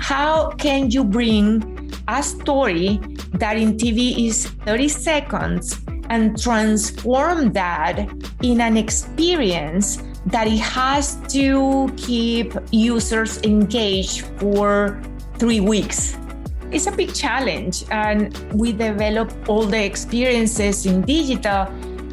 [0.00, 2.98] how can you bring a story
[3.34, 8.10] that in TV is 30 seconds and transform that
[8.42, 15.00] in an experience that it has to keep users engaged for
[15.38, 16.16] three weeks.
[16.72, 21.66] It's a big challenge, and we develop all the experiences in digital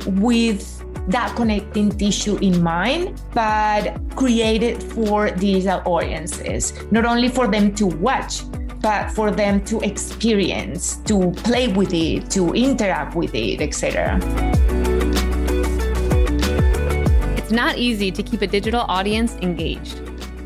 [0.05, 0.76] with
[1.07, 7.87] that connecting tissue in mind, but created for digital audiences, not only for them to
[7.87, 8.41] watch,
[8.81, 14.19] but for them to experience, to play with it, to interact with it, etc.
[17.37, 19.99] It's not easy to keep a digital audience engaged.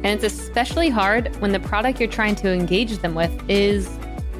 [0.03, 3.89] And it's especially hard when the product you're trying to engage them with is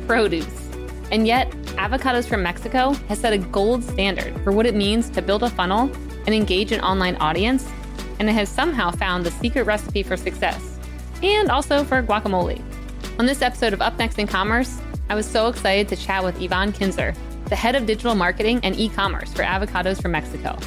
[0.08, 0.70] produce.
[1.12, 5.22] And yet, Avocados from Mexico has set a gold standard for what it means to
[5.22, 5.92] build a funnel
[6.26, 7.68] and engage an online audience,
[8.20, 10.80] and it has somehow found the secret recipe for success
[11.24, 12.62] and also for guacamole.
[13.20, 16.42] On this episode of Up Next in Commerce, I was so excited to chat with
[16.42, 20.58] Ivonne Kinser, the head of digital marketing and e commerce for Avocados from Mexico.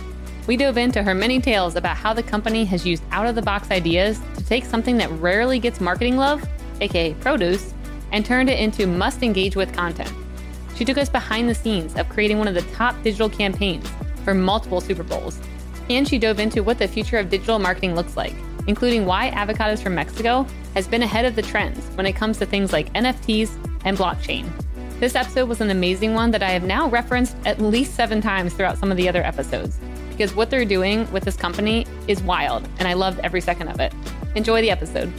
[0.46, 3.42] We dove into her many tales about how the company has used out of the
[3.42, 6.46] box ideas to take something that rarely gets marketing love,
[6.80, 7.72] aka produce,
[8.12, 10.12] and turned it into must engage with content.
[10.76, 13.88] She took us behind the scenes of creating one of the top digital campaigns
[14.24, 15.38] for multiple Super Bowls.
[15.90, 18.34] And she dove into what the future of digital marketing looks like,
[18.66, 22.46] including why Avocados from Mexico has been ahead of the trends when it comes to
[22.46, 23.50] things like NFTs
[23.84, 24.50] and blockchain.
[25.00, 28.54] This episode was an amazing one that I have now referenced at least seven times
[28.54, 29.78] throughout some of the other episodes,
[30.10, 33.80] because what they're doing with this company is wild, and I loved every second of
[33.80, 33.92] it.
[34.34, 35.12] Enjoy the episode.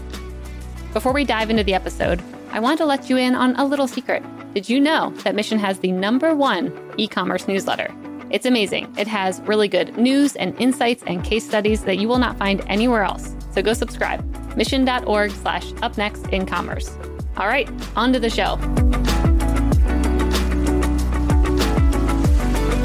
[0.93, 3.87] Before we dive into the episode, I want to let you in on a little
[3.87, 4.23] secret.
[4.53, 7.93] Did you know that Mission has the number one e commerce newsletter?
[8.31, 8.93] It's amazing.
[8.97, 12.63] It has really good news and insights and case studies that you will not find
[12.67, 13.35] anywhere else.
[13.51, 14.23] So go subscribe.
[14.57, 16.97] Mission.org slash up next in commerce.
[17.37, 18.55] All right, on to the show.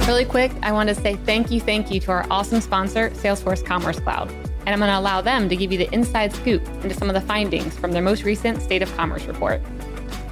[0.07, 3.65] Really quick, I want to say thank you, thank you to our awesome sponsor, Salesforce
[3.65, 4.31] Commerce Cloud.
[4.67, 7.15] And I'm going to allow them to give you the inside scoop into some of
[7.15, 9.63] the findings from their most recent State of Commerce report.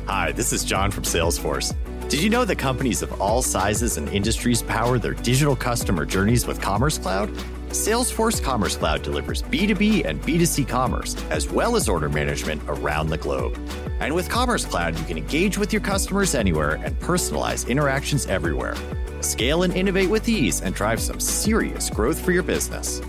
[0.07, 1.75] Hi, this is John from Salesforce.
[2.09, 6.47] Did you know that companies of all sizes and industries power their digital customer journeys
[6.47, 7.29] with Commerce Cloud?
[7.69, 13.19] Salesforce Commerce Cloud delivers B2B and B2C commerce, as well as order management around the
[13.19, 13.59] globe.
[14.01, 18.75] And with Commerce Cloud, you can engage with your customers anywhere and personalize interactions everywhere.
[19.21, 23.03] Scale and innovate with ease and drive some serious growth for your business.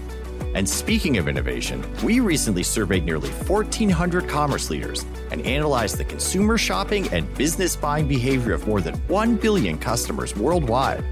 [0.53, 6.57] And speaking of innovation, we recently surveyed nearly 1,400 commerce leaders and analyzed the consumer
[6.57, 11.03] shopping and business buying behavior of more than 1 billion customers worldwide.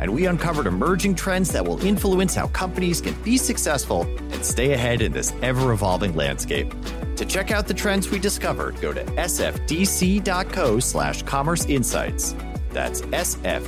[0.00, 4.02] And we uncovered emerging trends that will influence how companies can be successful
[4.32, 6.72] and stay ahead in this ever evolving landscape.
[7.16, 12.34] To check out the trends we discovered, go to sfdc.co slash commerce insights.
[12.70, 13.60] That's sfdc.co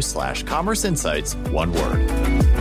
[0.00, 2.53] slash commerce insights, one word.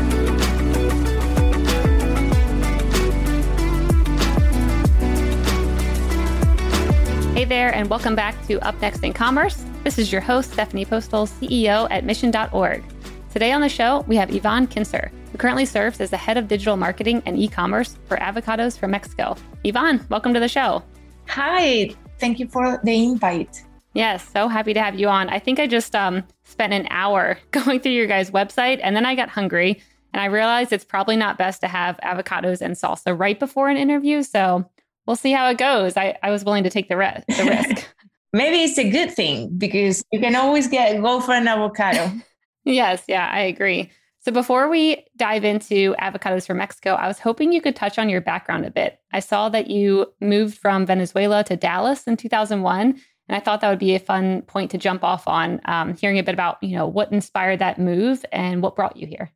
[7.53, 9.64] There, and welcome back to Up Next in Commerce.
[9.84, 12.84] This is your host, Stephanie Postles, CEO at Mission.org.
[13.31, 16.47] Today on the show, we have Ivonne Kinser, who currently serves as the head of
[16.47, 19.38] digital marketing and e commerce for Avocados from Mexico.
[19.64, 20.81] Ivonne, welcome to the show.
[21.28, 23.64] Hi, thank you for the invite.
[23.94, 25.30] Yes, so happy to have you on.
[25.30, 29.06] I think I just um, spent an hour going through your guys' website and then
[29.06, 29.80] I got hungry
[30.12, 33.78] and I realized it's probably not best to have avocados and salsa right before an
[33.78, 34.24] interview.
[34.24, 34.68] So
[35.06, 35.97] we'll see how it goes.
[35.97, 37.88] I, I was willing to take the, re- the risk.
[38.31, 42.12] Maybe it's a good thing because you can always get go for an avocado.
[42.66, 43.91] yes, yeah, I agree.
[44.22, 48.08] So before we dive into avocados from Mexico, I was hoping you could touch on
[48.08, 48.97] your background a bit.
[49.12, 53.70] I saw that you moved from Venezuela to Dallas in 2001, and I thought that
[53.70, 56.75] would be a fun point to jump off on, um, hearing a bit about you
[56.75, 59.31] know what inspired that move and what brought you here.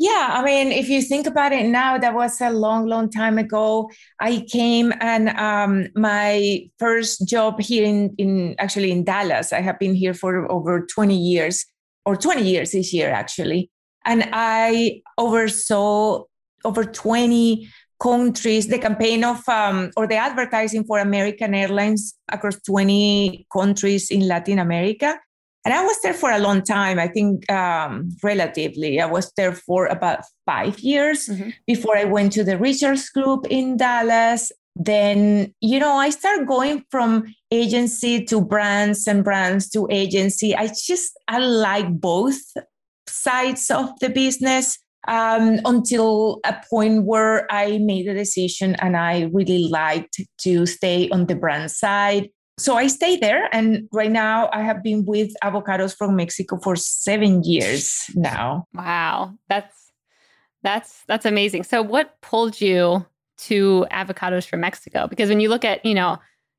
[0.00, 3.36] Yeah, I mean, if you think about it now, that was a long, long time
[3.36, 3.90] ago.
[4.18, 9.52] I came and um, my first job here in, in actually in Dallas.
[9.52, 11.66] I have been here for over 20 years,
[12.06, 13.70] or 20 years this year, actually.
[14.06, 16.24] And I oversaw
[16.64, 17.68] over 20
[18.02, 24.26] countries, the campaign of, um, or the advertising for American Airlines across 20 countries in
[24.26, 25.20] Latin America.
[25.64, 26.98] And I was there for a long time.
[26.98, 31.50] I think um, relatively, I was there for about five years mm-hmm.
[31.66, 34.52] before I went to the Richards Group in Dallas.
[34.74, 40.56] Then, you know, I started going from agency to brands and brands to agency.
[40.56, 42.40] I just, I like both
[43.06, 44.78] sides of the business.
[45.08, 51.08] um, until a point where I made a decision and I really liked to stay
[51.10, 52.28] on the brand side.
[52.60, 56.76] So I stay there, and right now I have been with avocados from Mexico for
[56.76, 58.66] seven years now.
[58.74, 59.74] Wow, that's
[60.62, 61.62] that's that's amazing.
[61.62, 63.06] So what pulled you
[63.48, 65.06] to avocados from Mexico?
[65.06, 66.18] Because when you look at you know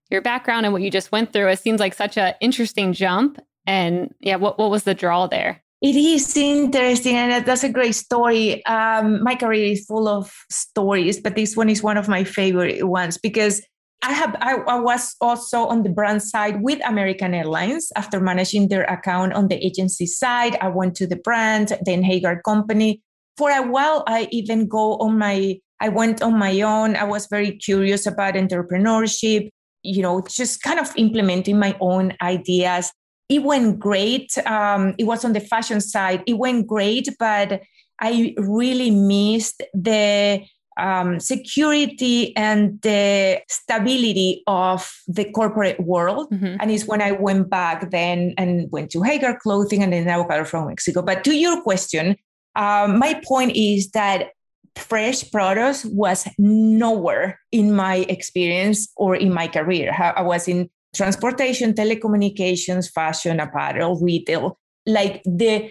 [0.09, 3.39] your background and what you just went through, it seems like such an interesting jump.
[3.67, 5.61] And yeah, what what was the draw there?
[5.83, 8.65] It is interesting, and that's a great story.
[8.65, 12.87] Um, my career is full of stories, but this one is one of my favorite
[12.87, 13.61] ones because
[14.03, 18.67] I have I, I, was also on the brand side with American Airlines after managing
[18.67, 20.57] their account on the agency side.
[20.59, 23.01] I went to the brand, then Haggar Company.
[23.37, 26.95] For a while, I even go on my I went on my own.
[26.95, 29.49] I was very curious about entrepreneurship,
[29.83, 32.91] you know, just kind of implementing my own ideas
[33.31, 34.37] it went great.
[34.45, 36.21] Um, it was on the fashion side.
[36.27, 37.61] It went great, but
[38.01, 40.43] I really missed the
[40.77, 46.31] um, security and the stability of the corporate world.
[46.31, 46.57] Mm-hmm.
[46.59, 50.45] And it's when I went back then and went to Haggar Clothing and then Avocado
[50.45, 51.01] from Mexico.
[51.01, 52.15] But to your question,
[52.55, 54.29] um, my point is that
[54.75, 59.93] fresh produce was nowhere in my experience or in my career.
[59.93, 65.69] I was in transportation, telecommunications, fashion, apparel, retail, like the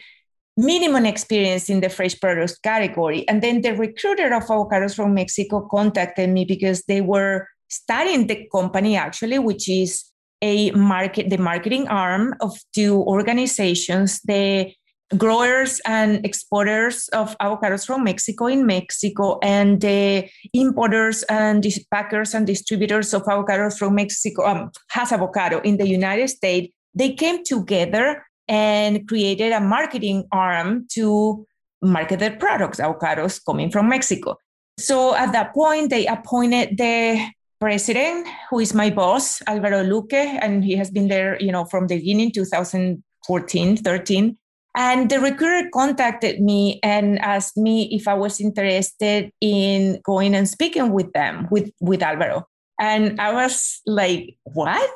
[0.56, 3.26] minimum experience in the fresh produce category.
[3.28, 8.48] And then the recruiter of avocados from Mexico contacted me because they were starting the
[8.52, 10.04] company actually, which is
[10.42, 14.20] a market, the marketing arm of two organizations.
[14.22, 14.72] The
[15.16, 22.46] growers and exporters of avocados from Mexico in Mexico and the importers and packers and
[22.46, 28.24] distributors of avocados from Mexico, um, Hass Avocado in the United States, they came together
[28.50, 31.46] and created a marketing arm to
[31.80, 34.36] market their products, avocados coming from Mexico.
[34.78, 37.26] So at that point, they appointed the
[37.60, 41.86] president, who is my boss, Alvaro Luque, and he has been there, you know, from
[41.86, 44.36] the beginning, 2014, 13
[44.76, 50.48] and the recruiter contacted me and asked me if I was interested in going and
[50.48, 52.46] speaking with them, with, with Alvaro.
[52.78, 54.90] And I was like, what?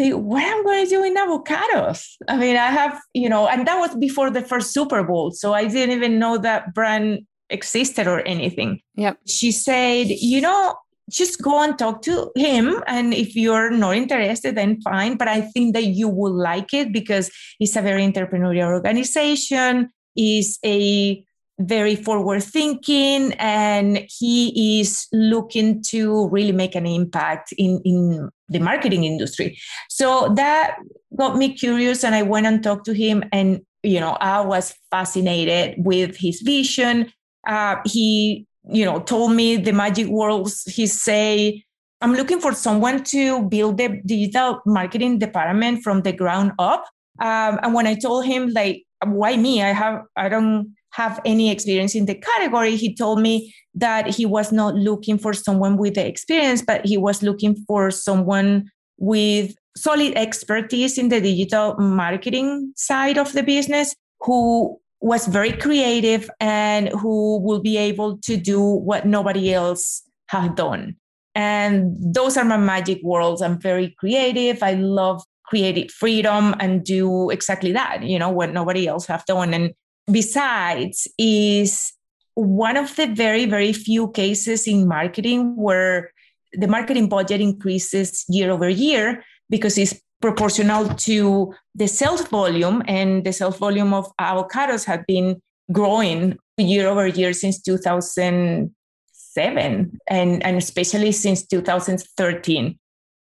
[0.00, 2.06] Say, what am I'm going to do in avocados?
[2.26, 5.30] I mean, I have, you know, and that was before the first Super Bowl.
[5.30, 8.80] So I didn't even know that brand existed or anything.
[8.94, 9.18] Yep.
[9.26, 10.74] She said, you know,
[11.10, 12.82] just go and talk to him.
[12.86, 15.18] And if you're not interested, then fine.
[15.18, 20.58] But I think that you will like it because it's a very entrepreneurial organization, is
[20.64, 21.22] a
[21.60, 28.58] very forward thinking, and he is looking to really make an impact in, in the
[28.58, 29.58] marketing industry.
[29.88, 30.76] So that
[31.16, 34.74] got me curious, and I went and talked to him, and you know, I was
[34.90, 37.12] fascinated with his vision.
[37.46, 41.64] Uh, he you know, told me the magic words, he say,
[42.00, 46.84] I'm looking for someone to build the digital marketing department from the ground up.
[47.20, 49.62] Um, and when I told him like, why me?
[49.62, 52.76] I have, I don't have any experience in the category.
[52.76, 56.96] He told me that he was not looking for someone with the experience, but he
[56.96, 63.94] was looking for someone with solid expertise in the digital marketing side of the business
[64.20, 70.50] who was very creative and who will be able to do what nobody else has
[70.54, 70.96] done.
[71.34, 73.40] And those are my magic worlds.
[73.40, 74.62] I'm very creative.
[74.62, 79.54] I love creative freedom and do exactly that, you know, what nobody else have done.
[79.54, 79.72] And
[80.12, 81.92] besides, is
[82.34, 86.12] one of the very, very few cases in marketing where
[86.52, 93.24] the marketing budget increases year over year because it's proportional to the sales volume, and
[93.24, 95.40] the sales volume of avocados have been
[95.72, 102.76] growing year over year since 2007, and, and especially since 2013.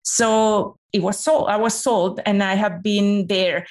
[0.03, 1.49] So it was sold.
[1.49, 3.67] I was sold, and I have been there.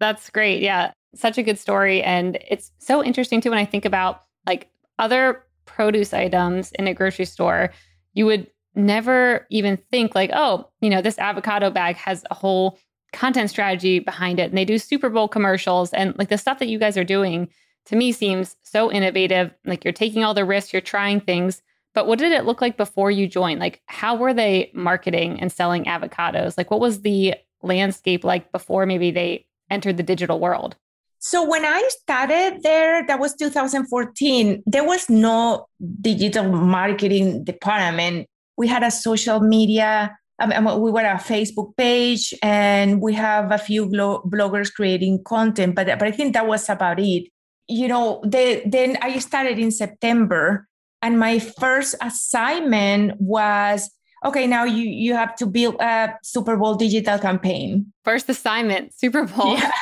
[0.00, 0.62] That's great.
[0.62, 4.68] Yeah, such a good story, and it's so interesting too when I think about like
[4.98, 7.72] other produce items in a grocery store.
[8.14, 12.78] You would never even think like, oh, you know, this avocado bag has a whole
[13.12, 14.50] content strategy behind it.
[14.50, 17.48] And they do Super Bowl commercials and like the stuff that you guys are doing
[17.86, 19.52] to me seems so innovative.
[19.64, 21.62] Like you're taking all the risks, you're trying things.
[21.94, 23.60] But what did it look like before you joined?
[23.60, 26.58] Like how were they marketing and selling avocados?
[26.58, 30.76] Like what was the landscape like before maybe they entered the digital world?
[31.18, 35.66] So when I started there, that was 2014, there was no
[36.00, 43.00] digital marketing department we had a social media um, we were a Facebook page and
[43.00, 47.28] we have a few bloggers creating content, but, but I think that was about it.
[47.68, 50.68] you know, the, then I started in September,
[51.00, 53.90] and my first assignment was
[54.26, 54.46] okay.
[54.46, 57.92] Now you you have to build a Super Bowl digital campaign.
[58.04, 59.56] First assignment, Super Bowl.
[59.56, 59.72] Yeah,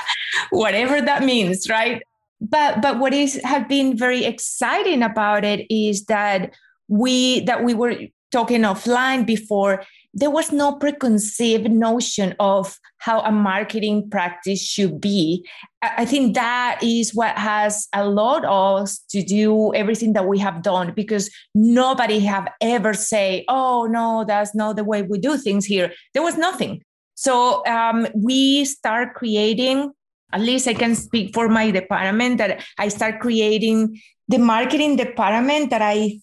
[0.50, 2.02] whatever that means, right?
[2.40, 6.52] But but what is have been very exciting about it is that
[6.88, 7.96] we that we were
[8.30, 15.44] talking offline before there was no preconceived notion of how a marketing practice should be.
[15.82, 20.92] I think that is what has allowed us to do everything that we have done
[20.94, 25.92] because nobody have ever say, "Oh no, that's not the way we do things here."
[26.14, 26.82] There was nothing.
[27.16, 29.92] So um, we start creating.
[30.34, 35.70] At least I can speak for my department that I start creating the marketing department
[35.70, 36.18] that I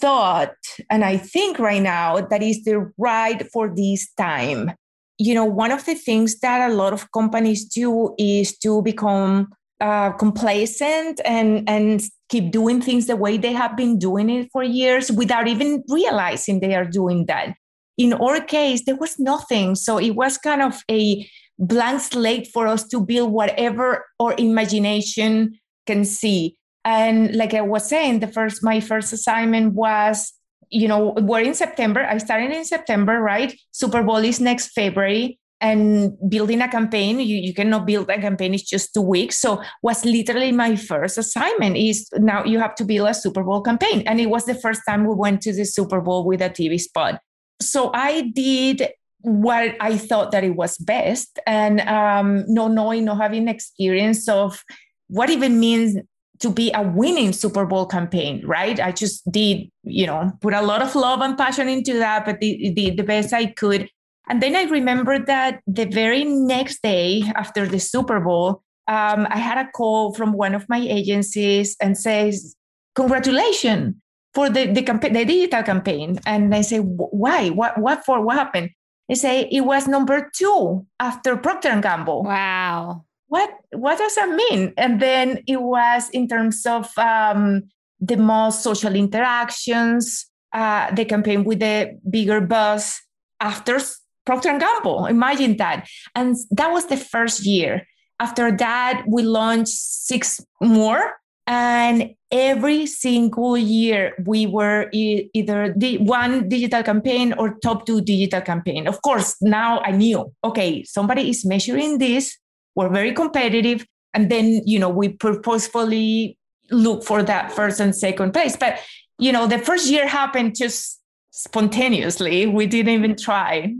[0.00, 0.54] thought
[0.90, 4.72] and I think right now that is the right for this time.
[5.18, 9.48] You know, one of the things that a lot of companies do is to become
[9.80, 14.62] uh, complacent and and keep doing things the way they have been doing it for
[14.62, 17.54] years without even realizing they are doing that.
[17.96, 22.66] In our case, there was nothing, so it was kind of a blank slate for
[22.66, 28.62] us to build whatever our imagination can see and like I was saying, the first
[28.62, 30.32] my first assignment was,
[30.68, 32.04] you know, we're in September.
[32.04, 33.58] I started in September, right?
[33.70, 35.38] Super Bowl is next February.
[35.60, 39.38] And building a campaign, you, you cannot build a campaign, it's just two weeks.
[39.38, 43.62] So was literally my first assignment is now you have to build a Super Bowl
[43.62, 44.02] campaign.
[44.04, 46.78] And it was the first time we went to the Super Bowl with a TV
[46.78, 47.18] spot.
[47.62, 48.88] So I did
[49.24, 54.62] what I thought that it was best and um, no knowing, no having experience of
[55.08, 55.96] what even means
[56.40, 58.78] to be a winning Super Bowl campaign, right?
[58.78, 62.40] I just did, you know, put a lot of love and passion into that, but
[62.40, 63.88] did, the best I could.
[64.28, 69.38] And then I remember that the very next day after the Super Bowl, um, I
[69.38, 72.54] had a call from one of my agencies and says,
[72.94, 73.94] "Congratulations
[74.34, 77.48] for the the the digital campaign." And I say, "Why?
[77.48, 77.78] What?
[77.78, 78.20] What for?
[78.20, 78.70] What happened?"
[79.08, 82.22] They say it was number two after Procter and Gamble.
[82.24, 83.04] Wow!
[83.34, 84.72] what what does that mean?
[84.76, 87.64] And then it was in terms of um,
[88.00, 93.00] the most social interactions, uh, the campaign with the bigger buzz
[93.40, 93.80] after
[94.24, 95.06] Procter and Gamble.
[95.06, 97.86] Imagine that, and that was the first year.
[98.20, 105.98] After that, we launched six more, and every single year we were e- either the
[105.98, 108.86] one digital campaign or top two digital campaign.
[108.86, 112.38] Of course, now I knew okay, somebody is measuring this
[112.74, 113.86] we're very competitive.
[114.12, 116.38] And then, you know, we purposefully
[116.70, 118.56] look for that first and second place.
[118.56, 118.80] But,
[119.18, 122.46] you know, the first year happened just spontaneously.
[122.46, 123.74] We didn't even try.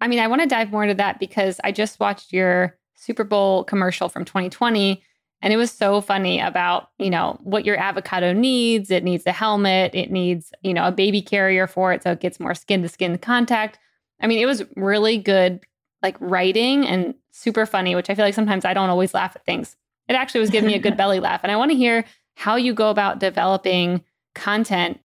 [0.00, 3.24] I mean, I want to dive more into that because I just watched your Super
[3.24, 5.02] Bowl commercial from 2020
[5.40, 8.90] and it was so funny about, you know, what your avocado needs.
[8.90, 12.20] It needs a helmet, it needs, you know, a baby carrier for it so it
[12.20, 13.78] gets more skin to skin contact.
[14.20, 15.60] I mean, it was really good
[16.02, 19.44] like writing and super funny, which I feel like sometimes I don't always laugh at
[19.44, 19.76] things.
[20.08, 21.40] It actually was giving me a good belly laugh.
[21.42, 22.04] And I want to hear
[22.34, 24.02] how you go about developing
[24.34, 25.00] content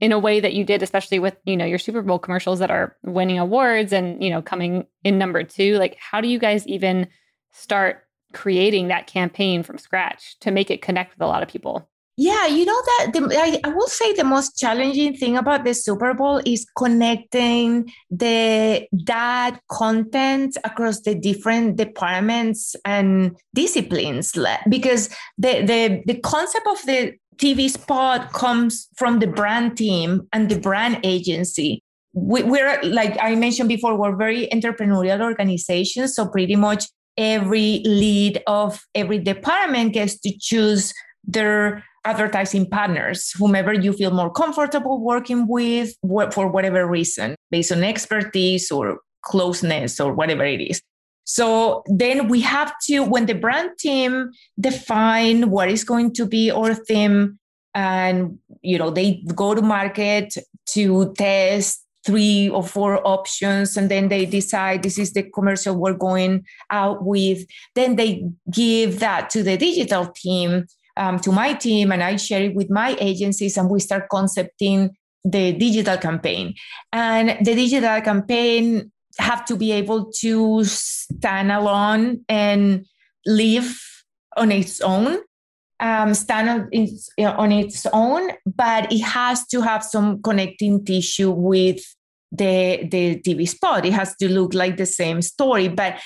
[0.00, 2.70] in a way that you did, especially with, you know, your Super Bowl commercials that
[2.70, 5.76] are winning awards and, you know, coming in number two.
[5.76, 7.06] Like, how do you guys even
[7.52, 11.88] start creating that campaign from scratch to make it connect with a lot of people?
[12.16, 15.72] Yeah, you know that the, I, I will say the most challenging thing about the
[15.72, 24.36] Super Bowl is connecting the that content across the different departments and disciplines
[24.68, 25.08] because
[25.38, 30.60] the the the concept of the TV spot comes from the brand team and the
[30.60, 31.82] brand agency.
[32.12, 36.84] We, we're like I mentioned before, we're very entrepreneurial organizations, so pretty much
[37.20, 44.32] every lead of every department gets to choose their advertising partners, whomever you feel more
[44.32, 45.94] comfortable working with
[46.32, 50.80] for whatever reason, based on expertise or closeness or whatever it is.
[51.24, 56.50] So then we have to, when the brand team define what is going to be
[56.50, 57.38] our theme,
[57.72, 60.34] and you know they go to market
[60.66, 65.92] to test three or four options and then they decide this is the commercial we're
[65.92, 70.64] going out with then they give that to the digital team
[70.96, 74.90] um, to my team and I share it with my agencies and we start concepting
[75.24, 76.54] the digital campaign.
[76.92, 82.86] And the digital campaign have to be able to stand alone and
[83.26, 83.78] live
[84.36, 85.18] on its own,
[85.80, 91.30] um, stand on its, on its own, but it has to have some connecting tissue
[91.30, 91.80] with
[92.32, 93.84] the the TV spot.
[93.86, 95.98] It has to look like the same story, but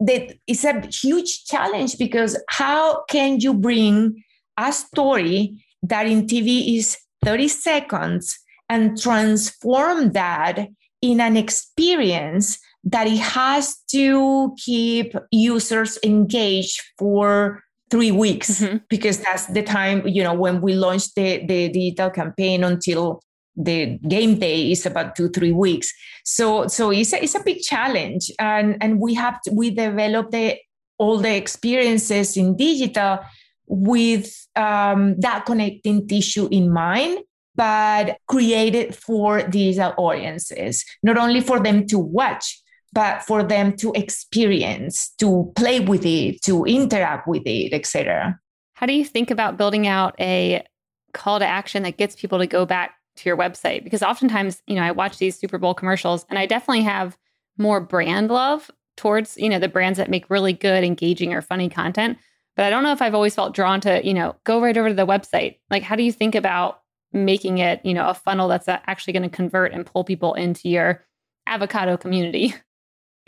[0.00, 4.22] that it's a huge challenge because how can you bring
[4.56, 10.68] a story that in TV is 30 seconds and transform that
[11.02, 18.78] in an experience that it has to keep users engaged for three weeks mm-hmm.
[18.88, 23.22] because that's the time you know when we launched the, the digital campaign until
[23.56, 25.92] the game day is about two three weeks
[26.24, 30.30] so so it's a, it's a big challenge and and we have to, we develop
[30.30, 30.56] the
[30.98, 33.18] all the experiences in digital
[33.66, 37.18] with um, that connecting tissue in mind
[37.54, 43.92] but created for digital audiences not only for them to watch but for them to
[43.92, 48.38] experience to play with it to interact with it etc
[48.78, 50.64] how do you think about building out a
[51.12, 53.82] call to action that gets people to go back to your website?
[53.82, 57.18] Because oftentimes you know i watch these super bowl commercials and i definitely have
[57.56, 61.68] more brand love towards you know the brands that make really good engaging or funny
[61.68, 62.18] content.
[62.54, 64.90] But i don't know if i've always felt drawn to you know go right over
[64.90, 65.58] to the website.
[65.70, 66.80] Like how do you think about
[67.12, 70.68] making it you know a funnel that's actually going to convert and pull people into
[70.68, 71.04] your
[71.48, 72.54] avocado community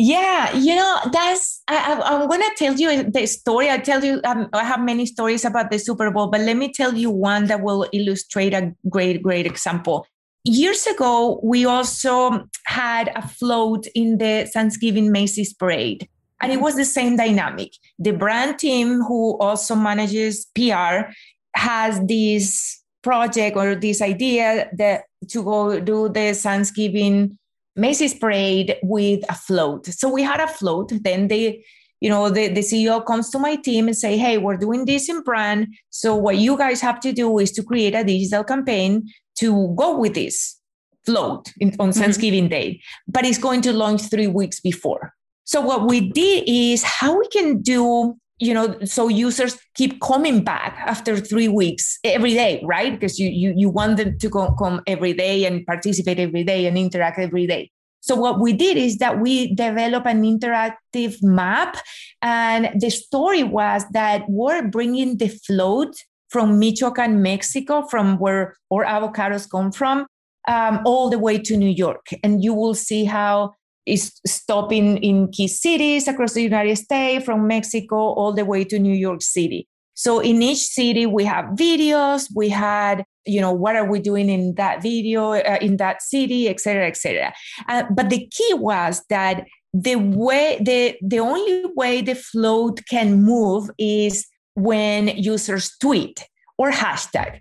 [0.02, 3.68] Yeah, you know, that's, I, am going to tell you the story.
[3.68, 6.72] I tell you, um, I have many stories about the Super Bowl, but let me
[6.72, 10.06] tell you one that will illustrate a great, great example.
[10.42, 16.08] Years ago, we also had a float in the Thanksgiving Macy's parade,
[16.40, 16.64] and it mm-hmm.
[16.64, 17.72] was the same dynamic.
[17.98, 21.12] The brand team, who also manages PR,
[21.54, 27.36] has this project or this idea that to go do the Thanksgiving
[27.76, 29.86] Macy's parade with a float.
[29.86, 30.92] So we had a float.
[31.02, 31.64] Then they,
[32.00, 35.08] you know, the, the CEO comes to my team and say, hey, we're doing this
[35.08, 35.68] in brand.
[35.90, 39.98] So what you guys have to do is to create a digital campaign to go
[39.98, 40.58] with this
[41.06, 42.00] float in, on mm-hmm.
[42.00, 42.50] Thanksgiving mm-hmm.
[42.50, 45.12] Day, but it's going to launch three weeks before.
[45.44, 50.42] So what we did is how we can do you know so users keep coming
[50.42, 52.92] back after three weeks every day right?
[52.92, 56.66] Because you you, you want them to go, come every day and participate every day
[56.66, 57.70] and interact every day.
[58.00, 61.76] So what we did is that we developed an interactive map
[62.22, 65.94] and the story was that we're bringing the float
[66.30, 70.06] from michoacan mexico from where our avocados come from
[70.48, 72.06] um, all the way to new york.
[72.22, 73.52] And you will see how
[73.90, 78.78] is stopping in key cities across the United States, from Mexico all the way to
[78.78, 79.66] New York City.
[79.94, 82.28] So in each city, we have videos.
[82.34, 86.48] We had, you know, what are we doing in that video uh, in that city,
[86.48, 87.34] et cetera, et cetera.
[87.68, 93.22] Uh, but the key was that the way the the only way the float can
[93.22, 96.26] move is when users tweet
[96.56, 97.40] or hashtag.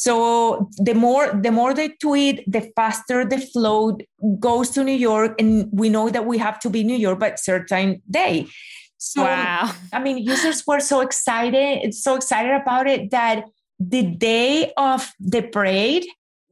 [0.00, 4.02] So the more the more they tweet, the faster the float
[4.38, 7.34] goes to New York, and we know that we have to be New York by
[7.34, 8.46] certain day.
[8.96, 9.70] So wow.
[9.92, 13.44] I mean, users were so excited, so excited about it that
[13.78, 16.06] the day of the parade,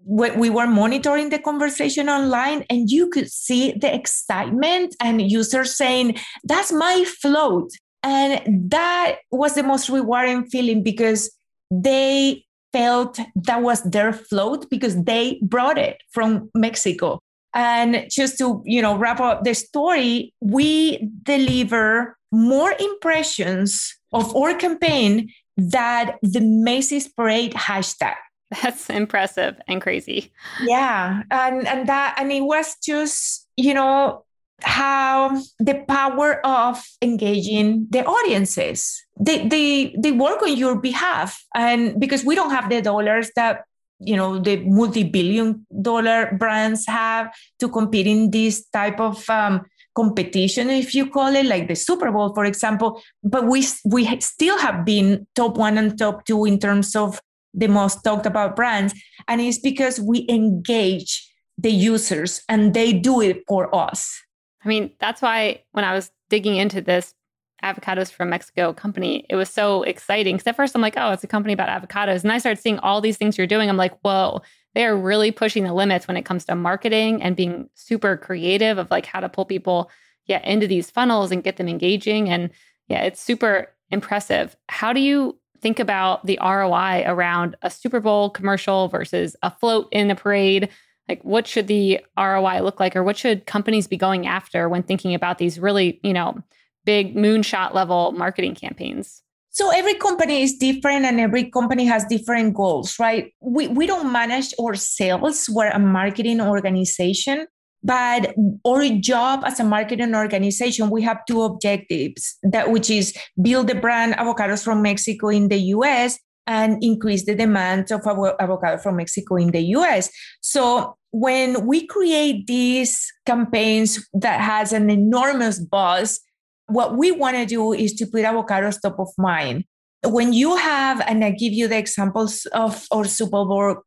[0.05, 6.19] we were monitoring the conversation online, and you could see the excitement and users saying,
[6.45, 7.71] "That's my float,"
[8.03, 11.31] and that was the most rewarding feeling because
[11.71, 17.21] they felt that was their float because they brought it from Mexico.
[17.55, 24.55] And just to, you know, wrap up the story, we deliver more impressions of our
[24.55, 28.15] campaign that the Macy's Parade hashtag.
[28.63, 30.33] That's impressive and crazy.
[30.63, 31.23] Yeah.
[31.31, 34.25] And and that and it was just, you know,
[34.63, 39.05] how the power of engaging the audiences.
[39.19, 41.43] They, they they work on your behalf.
[41.55, 43.65] And because we don't have the dollars that
[44.01, 49.67] you know the multi-billion dollar brands have to compete in this type of um,
[49.97, 53.01] competition if you call it like the super bowl for example.
[53.23, 57.21] But we we still have been top one and top two in terms of
[57.55, 58.95] the most talked about brands.
[59.27, 64.23] And it's because we engage the users and they do it for us
[64.65, 67.15] I mean, that's why when I was digging into this
[67.63, 70.37] avocados from Mexico company, it was so exciting.
[70.37, 72.23] Because at first I'm like, oh, it's a company about avocados.
[72.23, 73.69] And I started seeing all these things you're doing.
[73.69, 74.43] I'm like, whoa,
[74.75, 78.79] they are really pushing the limits when it comes to marketing and being super creative
[78.79, 79.91] of like how to pull people
[80.27, 82.29] yeah, into these funnels and get them engaging.
[82.29, 82.51] And
[82.87, 84.57] yeah, it's super impressive.
[84.69, 89.89] How do you think about the ROI around a Super Bowl commercial versus a float
[89.91, 90.69] in the parade?
[91.09, 94.83] Like what should the ROI look like or what should companies be going after when
[94.83, 96.43] thinking about these really, you know,
[96.85, 99.23] big moonshot level marketing campaigns?
[99.51, 103.33] So every company is different and every company has different goals, right?
[103.41, 105.49] We, we don't manage our sales.
[105.49, 107.47] We're a marketing organization,
[107.83, 108.35] but
[108.67, 113.75] our job as a marketing organization, we have two objectives that which is build the
[113.75, 116.19] brand avocados from Mexico in the US
[116.49, 118.01] and increase the demand of
[118.41, 120.11] avocado from Mexico in the US.
[120.41, 126.21] So when we create these campaigns that has an enormous buzz,
[126.67, 129.65] what we want to do is to put avocados top of mind.
[130.05, 133.45] When you have, and I give you the examples of our Super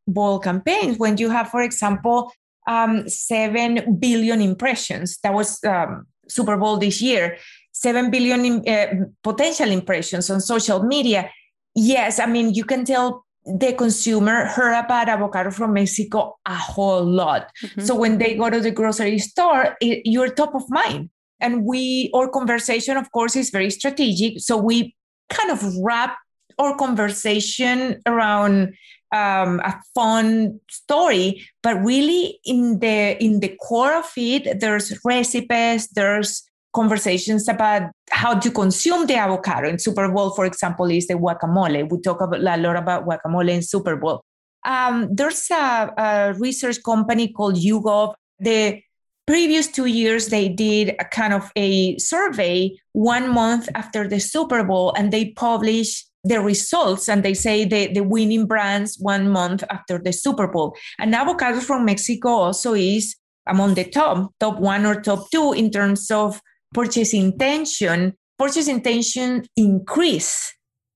[0.08, 2.32] Bowl campaigns, when you have, for example,
[2.68, 7.38] um, 7 billion impressions, that was um, Super Bowl this year,
[7.72, 11.30] 7 billion in, uh, potential impressions on social media.
[11.76, 17.04] Yes, I mean, you can tell the consumer heard about avocado from Mexico a whole
[17.04, 17.50] lot.
[17.64, 17.82] Mm-hmm.
[17.82, 21.10] So when they go to the grocery store, it, you're top of mind.
[21.40, 24.40] And we, our conversation, of course, is very strategic.
[24.40, 24.96] So we
[25.30, 26.18] kind of wrap
[26.60, 28.76] our conversation around
[29.12, 35.88] um, a fun story, but really in the in the core of it, there's recipes,
[35.90, 39.68] there's conversations about how to consume the avocado.
[39.68, 41.90] In Super Bowl, for example, is the guacamole.
[41.90, 44.24] We talk about, a lot about guacamole in Super Bowl.
[44.64, 48.14] Um, there's a, a, research company called YouGov.
[48.40, 48.82] The
[49.26, 54.64] previous two years, they did a kind of a survey one month after the Super
[54.64, 59.64] Bowl, and they published the results and they say the, the winning brands one month
[59.72, 60.76] after the Super Bowl.
[61.00, 63.16] And avocado from Mexico also is
[63.48, 66.40] among the top, top one or top two in terms of
[66.74, 70.54] purchase intention, purchase intention increase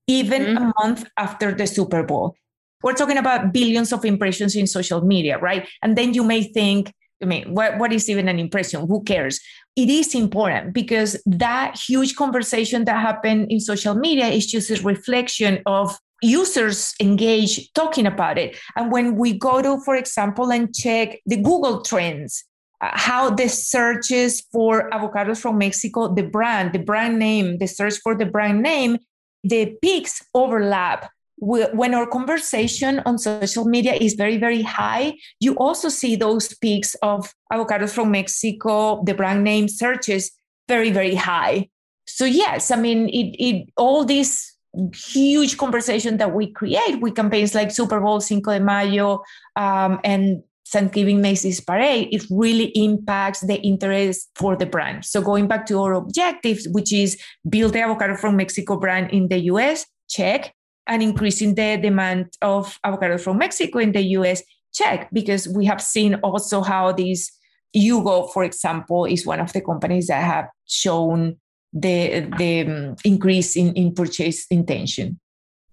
[0.08, 0.64] even mm-hmm.
[0.64, 2.36] a month after the Super Bowl.
[2.84, 5.68] We're talking about billions of impressions in social media, right?
[5.82, 8.88] And then you may think, I mean, what, what is even an impression?
[8.88, 9.40] Who cares?
[9.76, 14.82] It is important because that huge conversation that happened in social media is just a
[14.84, 18.56] reflection of users engage talking about it.
[18.76, 22.44] And when we go to, for example, and check the Google trends,
[22.82, 28.16] how the searches for avocados from Mexico, the brand, the brand name, the search for
[28.16, 28.98] the brand name,
[29.44, 31.10] the peaks overlap.
[31.38, 36.96] When our conversation on social media is very, very high, you also see those peaks
[37.02, 40.32] of avocados from Mexico, the brand name searches
[40.68, 41.70] very, very high.
[42.08, 44.56] So yes, I mean, it, it all this
[44.94, 49.22] huge conversation that we create with campaigns like Super Bowl Cinco de Mayo
[49.56, 55.06] um, and Thanksgiving Macy's parade, it really impacts the interest for the brand.
[55.06, 59.28] So going back to our objectives, which is build the avocado from Mexico brand in
[59.28, 60.54] the US, check,
[60.88, 64.42] and increasing the demand of avocado from Mexico in the US,
[64.74, 67.32] check, because we have seen also how this
[67.76, 71.38] YouGov, for example, is one of the companies that have shown
[71.74, 75.20] the the um, increase in, in purchase intention.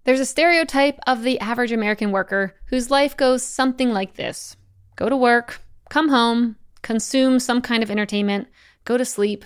[0.03, 4.57] There's a stereotype of the average American worker whose life goes something like this
[4.95, 8.47] go to work, come home, consume some kind of entertainment,
[8.85, 9.45] go to sleep,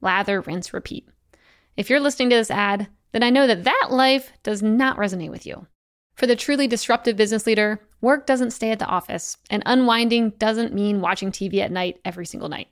[0.00, 1.08] lather, rinse, repeat.
[1.76, 5.30] If you're listening to this ad, then I know that that life does not resonate
[5.30, 5.66] with you.
[6.14, 10.74] For the truly disruptive business leader, work doesn't stay at the office, and unwinding doesn't
[10.74, 12.68] mean watching TV at night every single night.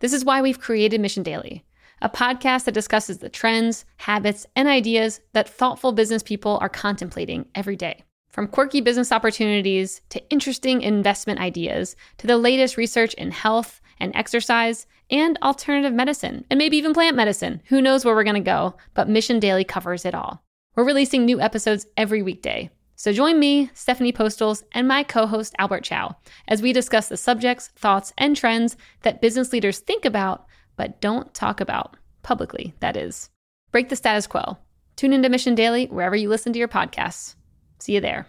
[0.00, 1.64] This is why we've created Mission Daily,
[2.02, 7.46] a podcast that discusses the trends, habits, and ideas that thoughtful business people are contemplating
[7.54, 8.02] every day.
[8.30, 14.14] From quirky business opportunities to interesting investment ideas to the latest research in health and
[14.14, 17.60] exercise and alternative medicine, and maybe even plant medicine.
[17.66, 20.44] Who knows where we're going to go, but Mission Daily covers it all.
[20.76, 22.70] We're releasing new episodes every weekday.
[22.94, 26.16] So join me, Stephanie Postles, and my co host Albert Chow
[26.46, 31.34] as we discuss the subjects, thoughts, and trends that business leaders think about but don't
[31.34, 33.28] talk about publicly, that is.
[33.72, 34.56] Break the status quo.
[34.96, 37.34] Tune into Mission Daily wherever you listen to your podcasts.
[37.80, 38.26] See you there.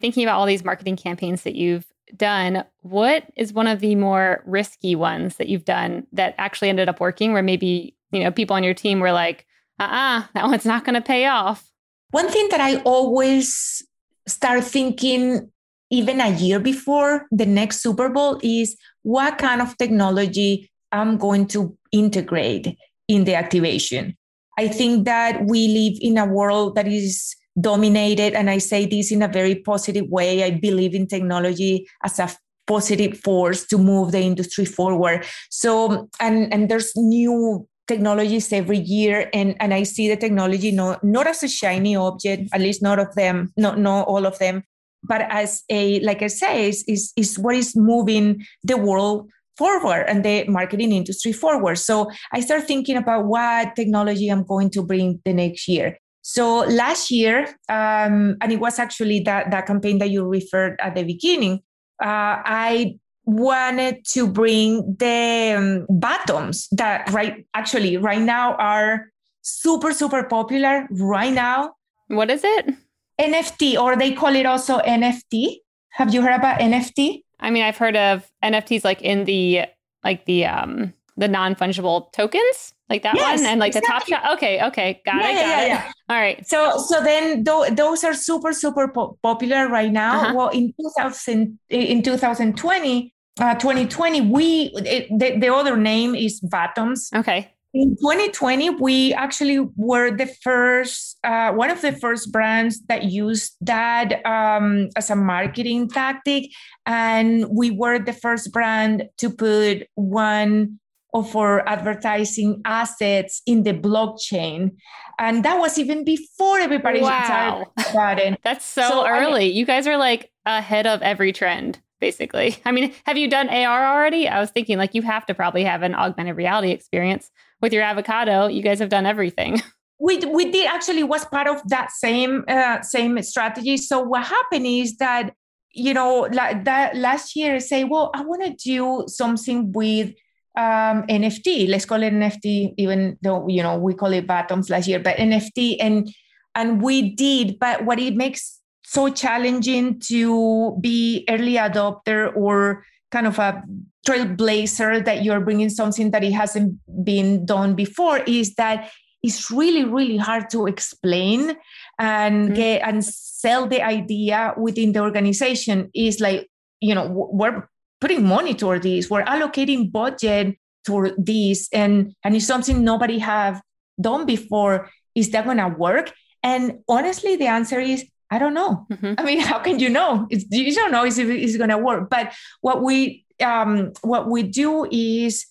[0.00, 4.42] Thinking about all these marketing campaigns that you've done, what is one of the more
[4.46, 8.56] risky ones that you've done that actually ended up working where maybe, you know, people
[8.56, 9.46] on your team were like,
[9.78, 11.70] uh-uh, that one's not going to pay off?
[12.10, 13.82] One thing that I always
[14.26, 15.50] start thinking
[15.90, 21.46] even a year before the next Super Bowl is what kind of technology I'm going
[21.48, 22.76] to integrate
[23.08, 24.16] in the activation.
[24.58, 28.34] I think that we live in a world that is dominated.
[28.34, 30.44] And I say this in a very positive way.
[30.44, 32.30] I believe in technology as a
[32.66, 35.26] positive force to move the industry forward.
[35.50, 41.02] So, and, and there's new technologies every year and, and I see the technology not,
[41.02, 44.62] not as a shiny object, at least not of them, not, not all of them,
[45.02, 50.04] but as a, like I say, is, is, is what is moving the world forward
[50.08, 51.76] and the marketing industry forward.
[51.76, 55.98] So I start thinking about what technology I'm going to bring the next year.
[56.22, 60.94] So last year, um, and it was actually that, that campaign that you referred at
[60.94, 61.60] the beginning,
[62.02, 69.08] uh, I wanted to bring the um, Vatoms that right actually right now are
[69.42, 71.72] super super popular right now
[72.08, 72.74] what is it
[73.22, 75.58] NFT, or they call it also NFT.
[75.90, 77.22] Have you heard about NFT?
[77.40, 79.66] I mean, I've heard of NFTs like in the
[80.02, 83.88] like the um the non fungible tokens, like that yes, one, and like exactly.
[83.88, 84.32] the top shot.
[84.36, 85.68] Okay, okay, got yeah, it, got yeah, it.
[85.68, 85.92] Yeah.
[86.10, 86.46] All right.
[86.46, 90.20] So so then th- those are super super po- popular right now.
[90.20, 90.34] Uh-huh.
[90.36, 97.08] Well, in 2000 in 2020, uh, 2020, we it, the, the other name is Vatoms.
[97.14, 97.50] Okay.
[97.74, 103.56] In 2020, we actually were the first, uh, one of the first brands that used
[103.62, 106.50] that um, as a marketing tactic.
[106.84, 110.80] And we were the first brand to put one
[111.12, 114.76] of for advertising assets in the blockchain.
[115.18, 117.24] And that was even before everybody wow.
[117.24, 118.40] started about it.
[118.42, 119.44] That's so, so early.
[119.44, 122.56] I mean, you guys are like ahead of every trend basically.
[122.66, 124.28] I mean, have you done AR already?
[124.28, 127.30] I was thinking like you have to probably have an augmented reality experience
[127.62, 128.48] with your avocado.
[128.48, 129.62] You guys have done everything.
[130.04, 133.76] We, we did actually was part of that same uh, same strategy.
[133.76, 135.32] So what happened is that
[135.74, 140.12] you know like that last year say, well, I want to do something with
[140.56, 141.68] um, NFT.
[141.68, 145.16] Let's call it NFT, even though you know we call it Vatoms last year, but
[145.16, 146.12] NFT and
[146.54, 147.58] and we did.
[147.58, 153.62] But what it makes so challenging to be early adopter or kind of a
[154.06, 158.90] trailblazer that you're bringing something that it hasn't been done before is that
[159.22, 161.56] it's really really hard to explain
[161.98, 162.54] and mm-hmm.
[162.54, 166.48] get and sell the idea within the organization is like
[166.80, 167.68] you know we're
[168.02, 173.62] putting money toward this we're allocating budget toward this and and it's something nobody have
[174.00, 176.12] done before is that going to work
[176.42, 178.86] and honestly the answer is I don't know.
[178.90, 179.12] Mm-hmm.
[179.18, 180.26] I mean, how can you know?
[180.30, 182.08] It's, you don't know if it's going to work.
[182.08, 185.44] But what we um, what we do is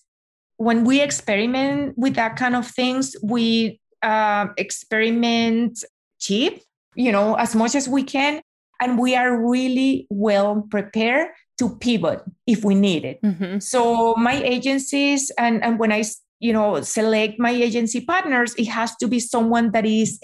[0.56, 5.84] when we experiment with that kind of things, we uh, experiment
[6.18, 6.60] cheap,
[6.96, 8.42] you know, as much as we can,
[8.80, 13.22] and we are really well prepared to pivot if we need it.
[13.22, 13.58] Mm-hmm.
[13.58, 16.04] So my agencies and and when I
[16.40, 20.18] you know select my agency partners, it has to be someone that is.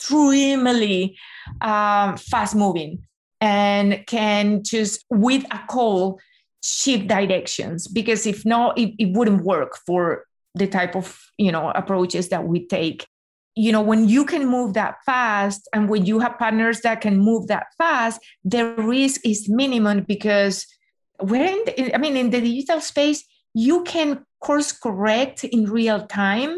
[0.00, 1.18] Extremely
[1.60, 3.06] um, fast moving
[3.40, 6.18] and can just with a call
[6.62, 11.70] shift directions because if not it, it wouldn't work for the type of you know
[11.70, 13.06] approaches that we take
[13.60, 17.18] you know when you can move that fast and when you have partners that can
[17.18, 20.66] move that fast the risk is minimum because
[21.20, 26.56] the, i mean in the digital space you can course correct in real time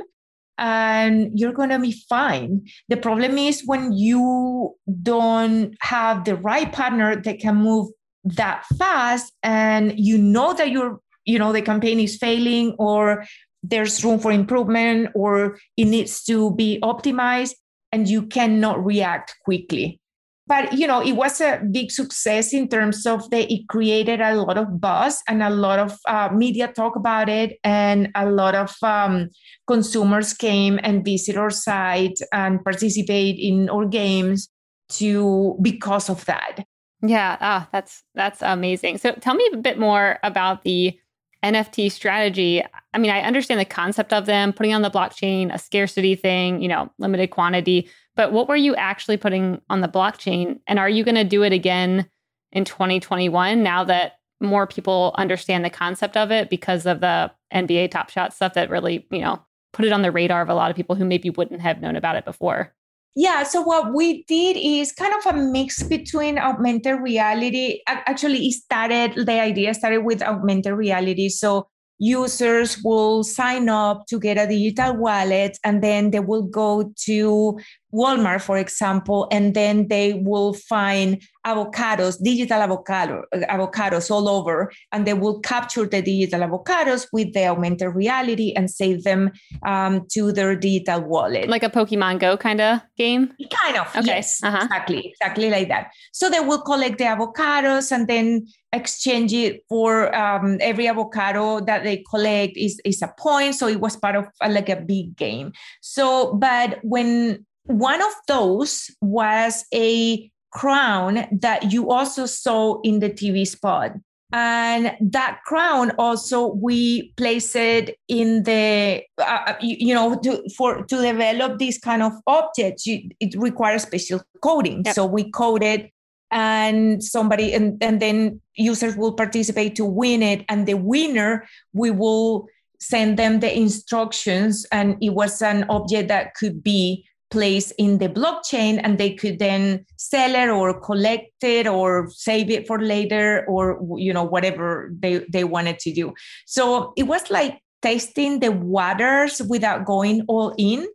[0.58, 2.64] and you're going to be fine.
[2.88, 7.88] The problem is when you don't have the right partner that can move
[8.24, 13.24] that fast and you know that you're you know the campaign is failing or
[13.62, 17.54] there's room for improvement or it needs to be optimized
[17.92, 20.00] and you cannot react quickly.
[20.48, 24.34] But you know it was a big success in terms of that it created a
[24.34, 28.54] lot of buzz and a lot of uh, media talk about it and a lot
[28.56, 29.28] of um,
[29.68, 34.48] consumers came and visit our site and participate in our games
[34.88, 36.64] to because of that.
[37.02, 37.36] Yeah.
[37.40, 38.98] Ah that's that's amazing.
[38.98, 40.98] So tell me a bit more about the
[41.44, 42.62] nft strategy
[42.94, 46.60] i mean i understand the concept of them putting on the blockchain a scarcity thing
[46.60, 50.60] you know limited quantity but what were you actually putting on the blockchain?
[50.66, 52.08] And are you going to do it again
[52.50, 57.90] in 2021 now that more people understand the concept of it because of the NBA
[57.90, 59.40] Top Shot stuff that really, you know,
[59.72, 61.96] put it on the radar of a lot of people who maybe wouldn't have known
[61.96, 62.74] about it before?
[63.14, 67.80] Yeah, so what we did is kind of a mix between augmented reality.
[67.86, 71.28] Actually, it started, the idea started with augmented reality.
[71.28, 71.68] So
[72.02, 77.56] users will sign up to get a digital wallet and then they will go to
[77.94, 85.06] Walmart, for example, and then they will find avocados, digital avocado, avocados all over, and
[85.06, 89.30] they will capture the digital avocados with the augmented reality and save them
[89.64, 91.48] um, to their digital wallet.
[91.48, 93.32] Like a Pokemon Go kind of game?
[93.50, 94.06] Kind of, okay.
[94.06, 94.64] yes, uh-huh.
[94.64, 95.92] exactly, exactly like that.
[96.12, 101.84] So they will collect the avocados and then exchange it for um, every avocado that
[101.84, 103.54] they collect is, is a point.
[103.54, 105.52] So it was part of uh, like a big game.
[105.80, 113.10] So, but when one of those was a crown that you also saw in the
[113.10, 113.92] TV spot.
[114.34, 120.42] And that crown also we place it in the uh, uh, you, you, know to,
[120.56, 124.84] for to develop these kind of objects you, it requires special coding.
[124.86, 124.94] Yep.
[124.94, 125.92] So we code it
[126.32, 131.90] and somebody and, and then users will participate to win it and the winner we
[131.90, 132.46] will
[132.80, 138.08] send them the instructions and it was an object that could be placed in the
[138.08, 143.46] blockchain and they could then sell it or collect it or save it for later
[143.48, 146.12] or you know whatever they they wanted to do.
[146.44, 150.86] So it was like testing the waters without going all in.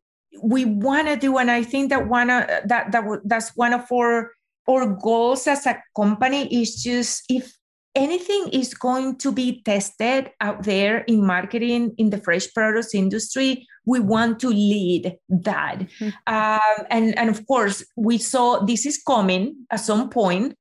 [0.44, 3.92] We want to do and i think that one of that that that's one of
[3.92, 4.32] our
[4.70, 7.54] our goals as a company is just if
[7.96, 13.66] anything is going to be tested out there in marketing in the fresh produce industry
[13.88, 15.80] we want to lead that.
[15.80, 16.10] Mm-hmm.
[16.28, 20.54] um, and and of course we saw this is coming at some point.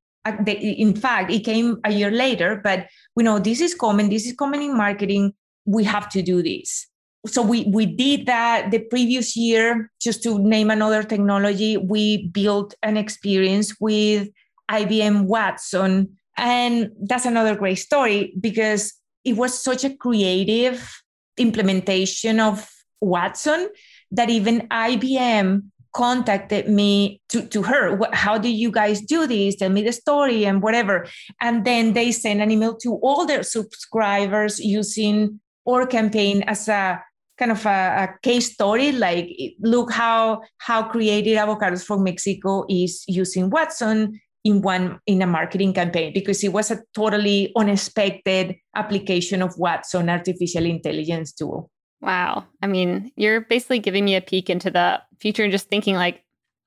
[0.46, 4.34] In fact it came a year later but we know this is coming this is
[4.34, 5.34] coming in marketing.
[5.66, 6.86] We have to do this
[7.26, 12.74] so we we did that the previous year just to name another technology we built
[12.82, 14.28] an experience with
[14.70, 18.92] IBM Watson and that's another great story because
[19.24, 21.02] it was such a creative
[21.36, 22.68] implementation of
[23.00, 23.68] Watson
[24.10, 25.62] that even IBM
[25.96, 27.98] contacted me to, to her.
[28.12, 29.56] How do you guys do this?
[29.56, 31.06] Tell me the story and whatever.
[31.40, 37.02] And then they sent an email to all their subscribers using our campaign as a
[37.38, 39.28] kind of a, a, case story like
[39.60, 45.74] look how how creative avocados from mexico is using watson in one in a marketing
[45.74, 51.68] campaign because it was a totally unexpected application of Watson artificial intelligence tool.
[52.00, 52.44] Wow.
[52.62, 56.22] I mean, you're basically giving me a peek into the future and just thinking like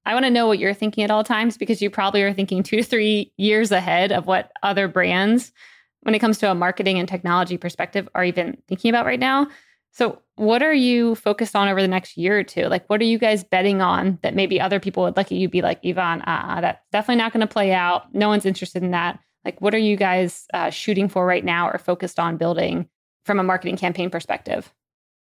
[0.05, 2.63] I want to know what you're thinking at all times because you probably are thinking
[2.63, 5.53] 2 to 3 years ahead of what other brands
[6.01, 9.47] when it comes to a marketing and technology perspective are even thinking about right now.
[9.91, 12.65] So, what are you focused on over the next year or two?
[12.65, 15.49] Like, what are you guys betting on that maybe other people would look at you
[15.49, 18.13] be like, Ivonne, uh, that's definitely not going to play out.
[18.13, 19.19] No one's interested in that.
[19.43, 22.87] Like, what are you guys uh, shooting for right now or focused on building
[23.25, 24.73] from a marketing campaign perspective?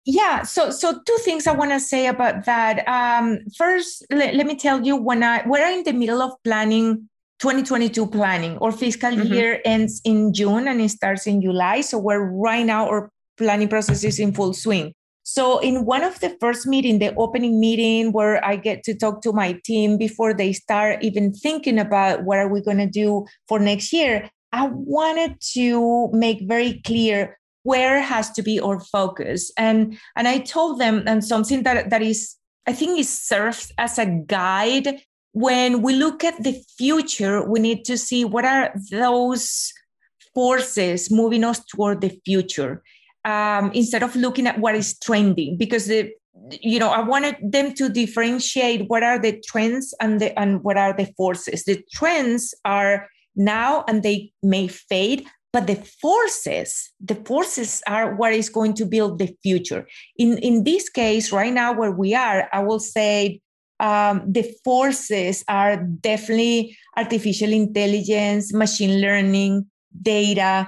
[0.03, 2.87] Yeah, so so two things I want to say about that.
[2.87, 7.07] Um, first, let, let me tell you when I we're in the middle of planning
[7.41, 8.57] 2022 planning.
[8.59, 9.33] Our fiscal mm-hmm.
[9.33, 11.81] year ends in June and it starts in July.
[11.81, 13.11] So we're right now or
[13.41, 14.93] planning process is in full swing.
[15.23, 19.21] So in one of the first meeting, the opening meeting where I get to talk
[19.21, 23.25] to my team before they start even thinking about what are we going to do
[23.47, 29.51] for next year, I wanted to make very clear where has to be our focus.
[29.57, 32.35] And and I told them and something that that is
[32.67, 35.01] I think it serves as a guide
[35.33, 39.71] when we look at the future, we need to see what are those
[40.33, 42.83] forces moving us toward the future
[43.25, 46.11] um, instead of looking at what is trending because the
[46.61, 50.77] you know i wanted them to differentiate what are the trends and the and what
[50.77, 51.63] are the forces.
[51.63, 58.33] The trends are now and they may fade but the forces the forces are what
[58.33, 59.87] is going to build the future.
[60.17, 63.39] In in this case right now where we are i will say
[63.79, 69.65] um, the forces are definitely artificial intelligence machine learning
[70.01, 70.67] data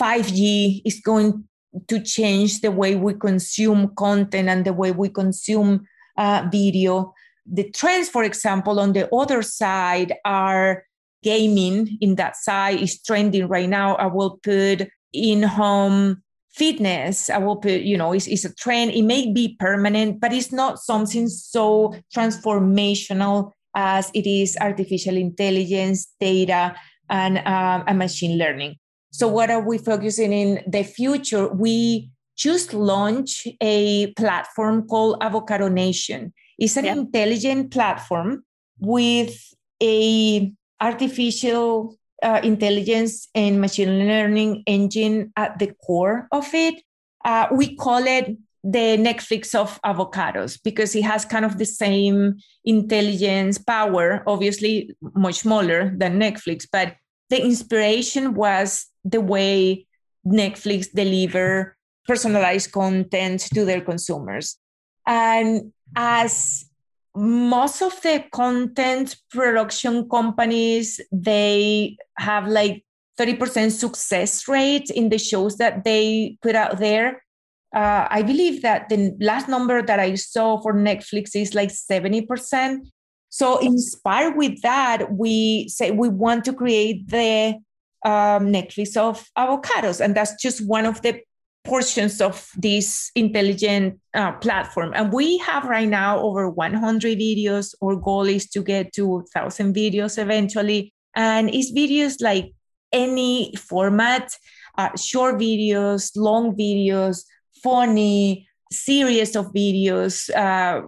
[0.00, 1.47] 5g is going
[1.86, 7.14] to change the way we consume content and the way we consume uh, video.
[7.46, 10.84] The trends, for example, on the other side are
[11.22, 13.96] gaming in that side is trending right now.
[13.96, 17.30] I will put in home fitness.
[17.30, 18.92] I will put, you know, it's, it's a trend.
[18.92, 26.12] It may be permanent, but it's not something so transformational as it is artificial intelligence,
[26.20, 26.74] data,
[27.08, 28.76] and, um, and machine learning.
[29.10, 31.48] So, what are we focusing in the future?
[31.48, 36.32] We just launched a platform called Avocado Nation.
[36.58, 38.44] It's an intelligent platform
[38.78, 39.36] with
[39.82, 46.82] a artificial uh, intelligence and machine learning engine at the core of it.
[47.24, 52.36] Uh, we call it the Netflix of avocados because it has kind of the same
[52.64, 56.96] intelligence power, obviously much smaller than Netflix, but
[57.30, 59.86] the inspiration was the way
[60.26, 64.56] Netflix deliver personalized content to their consumers.
[65.06, 66.66] And as
[67.14, 72.84] most of the content production companies, they have like
[73.18, 77.22] 30% success rate in the shows that they put out there.
[77.74, 82.78] Uh, I believe that the last number that I saw for Netflix is like 70%.
[83.30, 87.58] So, inspired with that, we say we want to create the
[88.04, 90.00] um, Netflix of avocados.
[90.00, 91.20] And that's just one of the
[91.64, 94.92] portions of this intelligent uh, platform.
[94.94, 97.74] And we have right now over 100 videos.
[97.82, 100.92] Our goal is to get to 1,000 videos eventually.
[101.14, 102.52] And it's videos like
[102.92, 104.34] any format
[104.78, 107.24] uh, short videos, long videos,
[107.62, 110.82] funny, series of videos, uh,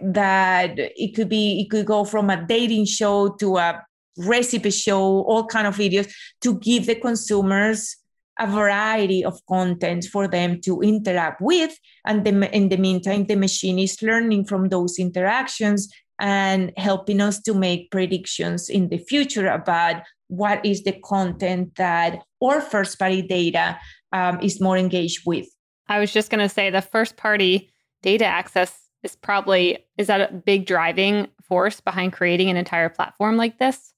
[0.00, 3.84] that it could be it could go from a dating show to a
[4.18, 6.10] recipe show all kind of videos
[6.40, 7.96] to give the consumers
[8.38, 11.76] a variety of content for them to interact with.
[12.04, 15.88] And the, in the meantime the machine is learning from those interactions
[16.18, 22.22] and helping us to make predictions in the future about what is the content that
[22.42, 23.78] our first party data
[24.12, 25.46] um, is more engaged with.
[25.88, 30.32] I was just going to say the first party data access is probably is that
[30.32, 33.93] a big driving force behind creating an entire platform like this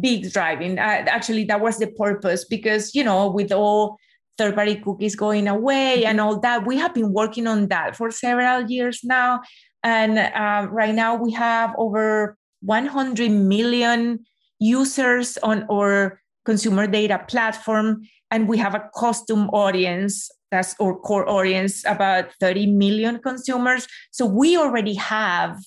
[0.00, 0.78] big driving.
[0.78, 3.96] Uh, actually that was the purpose because you know with all
[4.36, 8.10] third party cookies going away and all that we have been working on that for
[8.10, 9.40] several years now.
[9.82, 14.24] And um, right now we have over 100 million
[14.58, 21.28] users on our consumer data platform and we have a custom audience that's our core
[21.28, 23.88] audience, about 30 million consumers.
[24.12, 25.58] So we already have,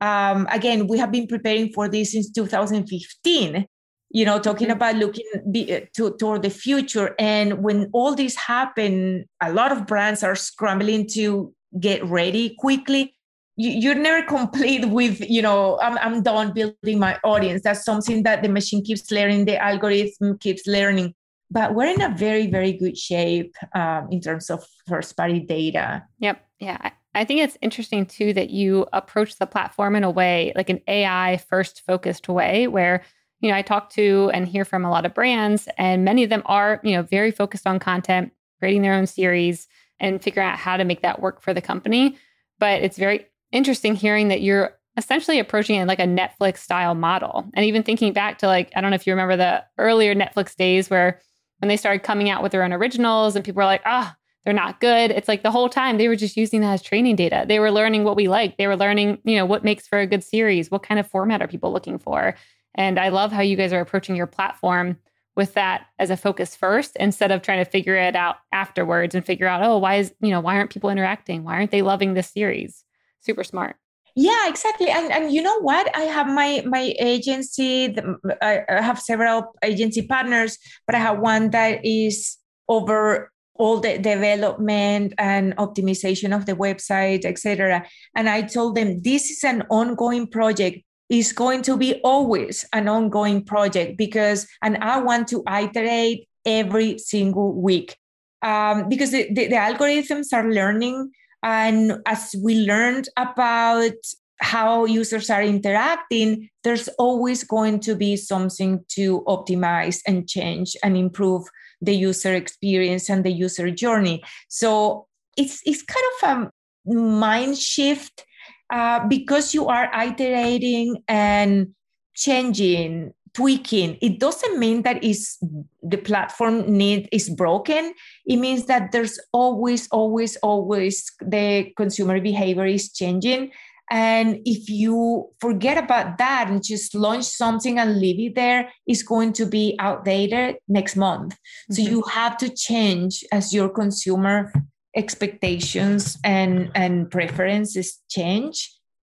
[0.00, 3.66] um, again, we have been preparing for this since 2015
[4.14, 4.76] you know talking mm-hmm.
[4.76, 7.14] about looking be, to, toward the future.
[7.18, 13.14] And when all this happened a lot of brands are scrambling to get ready quickly.
[13.56, 17.62] You, you're never complete with you know I'm, I'm done building my audience.
[17.62, 21.14] That's something that the machine keeps learning the algorithm keeps learning.
[21.50, 26.04] But we're in a very very good shape um, in terms of first party data.
[26.20, 26.40] Yep.
[26.60, 30.70] Yeah i think it's interesting too that you approach the platform in a way like
[30.70, 33.02] an ai first focused way where
[33.40, 36.30] you know i talk to and hear from a lot of brands and many of
[36.30, 39.68] them are you know very focused on content creating their own series
[40.00, 42.16] and figuring out how to make that work for the company
[42.58, 47.44] but it's very interesting hearing that you're essentially approaching it like a Netflix style model.
[47.54, 50.54] And even thinking back to like, I don't know if you remember the earlier Netflix
[50.54, 51.20] days where
[51.58, 54.20] when they started coming out with their own originals and people were like, ah, oh,
[54.44, 55.10] they're not good.
[55.10, 57.44] It's like the whole time they were just using that as training data.
[57.48, 58.56] They were learning what we like.
[58.56, 60.70] They were learning, you know, what makes for a good series.
[60.70, 62.34] What kind of format are people looking for?
[62.74, 64.98] And I love how you guys are approaching your platform
[65.36, 69.24] with that as a focus first instead of trying to figure it out afterwards and
[69.24, 71.42] figure out, oh, why is, you know, why aren't people interacting?
[71.42, 72.84] Why aren't they loving this series?
[73.20, 73.76] Super smart
[74.16, 78.80] yeah exactly and and you know what i have my my agency the, I, I
[78.80, 82.36] have several agency partners but i have one that is
[82.68, 87.84] over all the development and optimization of the website etc
[88.14, 90.78] and i told them this is an ongoing project.
[91.10, 96.98] Is going to be always an ongoing project because and i want to iterate every
[96.98, 97.96] single week.
[98.42, 101.10] Um, because the, the, the algorithms are learning
[101.42, 103.94] and as we learned about
[104.40, 110.96] how users are interacting, there's always going to be something to optimize and change and
[110.96, 111.44] improve
[111.84, 114.22] the user experience and the user journey.
[114.48, 115.06] So
[115.36, 118.24] it's it's kind of a mind shift
[118.70, 121.74] uh, because you are iterating and
[122.14, 123.98] changing tweaking.
[124.00, 125.38] It doesn't mean that is
[125.82, 127.92] the platform need is broken.
[128.26, 133.50] It means that there's always always always the consumer behavior is changing
[133.90, 139.02] and if you forget about that and just launch something and leave it there it's
[139.02, 141.74] going to be outdated next month mm-hmm.
[141.74, 144.52] so you have to change as your consumer
[144.96, 148.72] expectations and and preferences change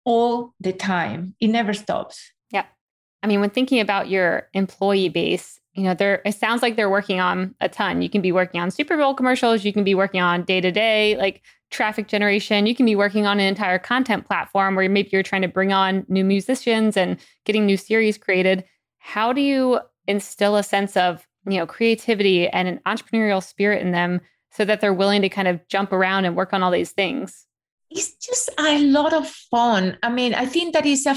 [0.04, 2.64] all the time it never stops Yeah.
[3.22, 6.88] I mean, when thinking about your employee base, you know, there it sounds like they're
[6.88, 8.00] working on a ton.
[8.00, 10.70] You can be working on Super Bowl commercials, you can be working on day to
[10.70, 15.10] day like traffic generation, you can be working on an entire content platform where maybe
[15.12, 18.64] you're trying to bring on new musicians and getting new series created.
[18.98, 23.92] How do you instill a sense of, you know, creativity and an entrepreneurial spirit in
[23.92, 24.20] them
[24.52, 27.46] so that they're willing to kind of jump around and work on all these things?
[27.90, 29.96] it's just a lot of fun.
[30.02, 31.16] I mean, I think that is a.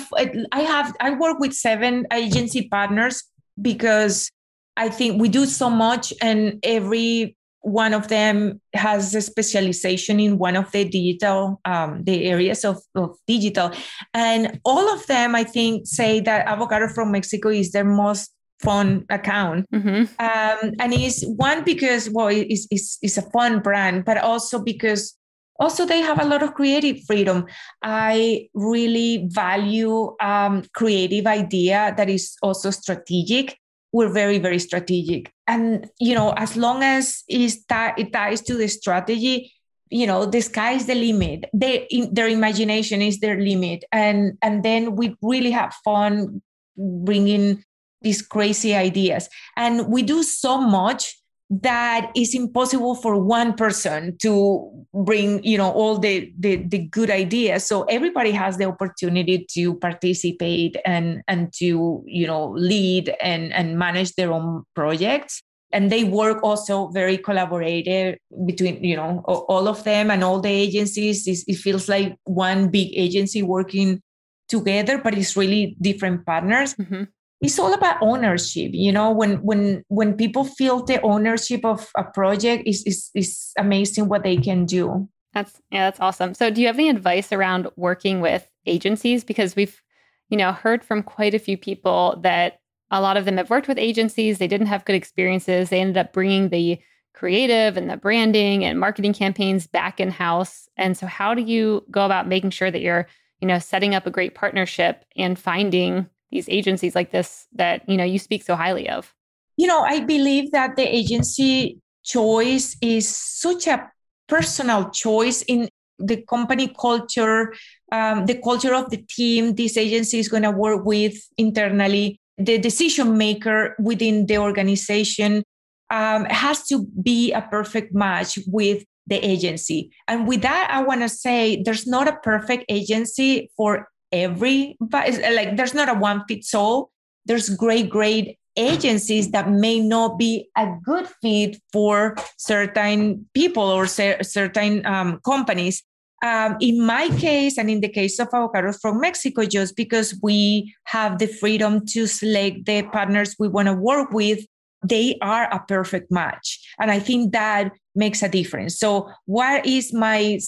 [0.52, 3.24] I have I work with seven agency partners
[3.62, 4.30] because
[4.78, 10.38] I think we do so much, and every one of them has a specialization in
[10.38, 13.72] one of the digital um, the areas of, of digital.
[14.14, 18.32] And all of them i think say that avocado from mexico is their most
[18.62, 19.66] fun account.
[19.72, 20.04] Mm-hmm.
[20.20, 25.18] um, and it's one because well it's, it's, it's a fun brand but also because
[25.60, 27.46] also they have a lot of creative freedom.
[27.82, 33.58] I really value um, creative idea that is also strategic.
[33.92, 39.52] We're very very strategic and you know as long as it ties to the strategy
[39.90, 41.46] you know the sky is the limit.
[41.54, 43.84] They their imagination is their limit.
[43.92, 46.42] And and then we really have fun
[46.78, 47.64] bringing
[48.02, 49.28] these crazy ideas.
[49.58, 51.18] And we do so much
[51.50, 57.10] that is impossible for one person to bring you know all the, the the good
[57.10, 57.66] ideas.
[57.66, 63.80] So everybody has the opportunity to participate and and to you know lead and and
[63.80, 65.42] manage their own projects.
[65.72, 70.50] And they work also very collaborative between you know all of them and all the
[70.50, 71.28] agencies.
[71.28, 74.02] It feels like one big agency working
[74.48, 76.76] together but it's really different partners.
[76.76, 77.04] Mm-hmm
[77.42, 82.04] it's all about ownership you know when when when people feel the ownership of a
[82.04, 85.08] project is is is amazing what they can do.
[85.34, 86.34] That's yeah that's awesome.
[86.34, 89.24] So do you have any advice around working with agencies?
[89.24, 89.82] Because we've
[90.30, 92.60] you know heard from quite a few people that
[92.92, 95.98] a lot of them have worked with agencies they didn't have good experiences they ended
[95.98, 96.80] up bringing the
[97.14, 101.84] creative and the branding and marketing campaigns back in house and so how do you
[101.92, 103.08] go about making sure that you're
[103.42, 107.98] you know setting up a great partnership and finding these agencies like this that you
[107.98, 109.14] know you speak so highly of
[109.58, 113.92] you know i believe that the agency choice is such a
[114.28, 117.54] personal choice in the company culture
[117.92, 122.58] um, the culture of the team this agency is going to work with internally the
[122.58, 125.44] decision maker within the organization
[125.90, 129.92] um, has to be a perfect match with the agency.
[130.08, 135.56] And with that, I want to say there's not a perfect agency for every like
[135.58, 136.92] there's not a one fits all.
[137.26, 143.88] There's great great agencies that may not be a good fit for certain people or
[143.88, 145.84] cer- certain um, companies.
[146.22, 150.76] Um, in my case and in the case of avocados from mexico just because we
[150.84, 154.46] have the freedom to select the partners we want to work with
[154.84, 156.60] they are a perfect match.
[156.78, 158.80] And i think that makes a difference.
[158.80, 160.40] So what is my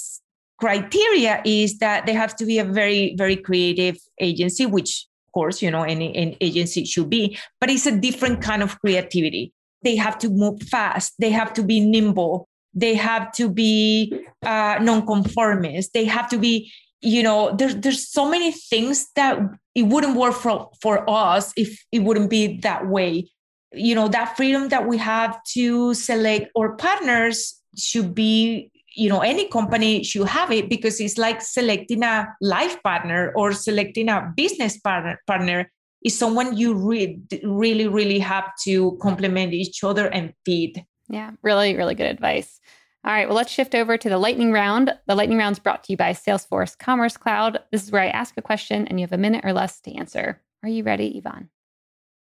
[0.62, 5.62] criteria is that they have to be a very very creative agency which of course
[5.62, 9.54] you know any, any agency should be but it's a different kind of creativity.
[9.84, 11.14] They have to move fast.
[11.20, 12.48] They have to be nimble.
[12.74, 15.94] They have to be uh, non-conformist.
[15.94, 16.72] They have to be
[17.04, 19.40] you know there's there's so many things that
[19.74, 23.32] it wouldn't work for for us if it wouldn't be that way.
[23.74, 29.20] You know that freedom that we have to select our partners should be you know
[29.20, 34.32] any company should have it because it's like selecting a life partner or selecting a
[34.36, 35.72] business partner partner
[36.04, 40.84] is someone you re- really really have to complement each other and feed.
[41.10, 42.60] Yeah really really good advice.
[43.06, 44.94] All right well let's shift over to the lightning round.
[45.08, 47.60] The lightning round is brought to you by salesforce commerce cloud.
[47.72, 49.96] This is where i ask a question and you have a minute or less to
[49.96, 50.42] answer.
[50.64, 51.50] Are you ready ivonne?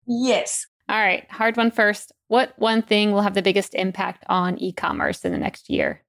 [0.06, 0.66] Yes.
[0.88, 2.12] All right hard one first.
[2.28, 6.02] What one thing will have the biggest impact on e-commerce in the next year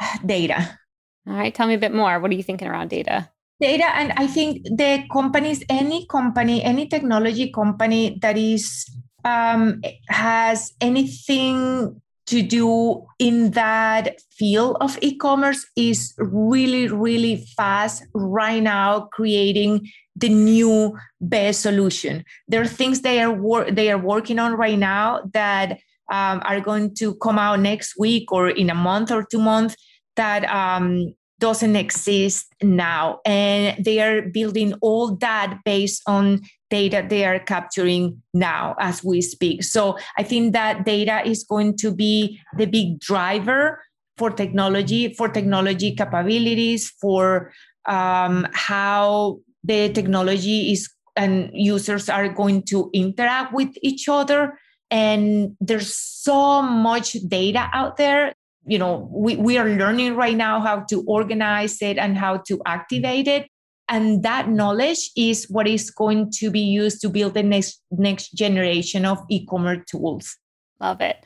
[0.26, 0.78] data.
[1.26, 2.18] All right, tell me a bit more.
[2.18, 3.28] What are you thinking around data?
[3.60, 8.86] Data, and I think the companies, any company, any technology company that is
[9.24, 18.62] um, has anything to do in that field of e-commerce is really really fast right
[18.62, 19.84] now creating
[20.14, 24.78] the new best solution there are things they are wor- they are working on right
[24.78, 25.78] now that
[26.12, 29.74] um, are going to come out next week or in a month or two months
[30.20, 33.18] that um, doesn't exist now.
[33.24, 39.20] And they are building all that based on data they are capturing now as we
[39.22, 39.64] speak.
[39.64, 43.82] So I think that data is going to be the big driver
[44.18, 47.52] for technology, for technology capabilities, for
[47.88, 54.58] um, how the technology is and users are going to interact with each other.
[54.90, 58.34] And there's so much data out there
[58.66, 62.60] you know we, we are learning right now how to organize it and how to
[62.66, 63.48] activate it.
[63.88, 68.34] And that knowledge is what is going to be used to build the next next
[68.34, 70.36] generation of e-commerce tools.
[70.80, 71.24] Love it.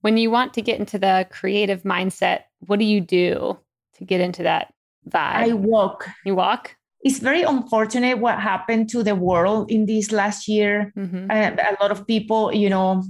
[0.00, 3.58] When you want to get into the creative mindset what do you do
[3.94, 4.72] to get into that
[5.08, 5.50] vibe?
[5.50, 6.08] I walk.
[6.24, 6.76] You walk?
[7.02, 10.92] It's very unfortunate what happened to the world in this last year.
[10.96, 11.30] Mm-hmm.
[11.30, 13.04] uh, a lot of people you know